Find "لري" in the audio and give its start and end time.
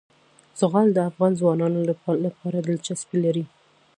3.25-3.45